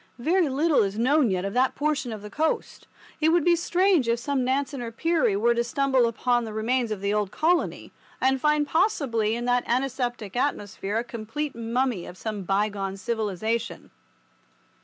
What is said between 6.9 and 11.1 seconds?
the old colony, and find possibly in that antiseptic atmosphere a